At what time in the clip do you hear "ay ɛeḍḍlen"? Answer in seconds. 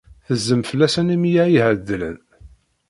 1.45-2.17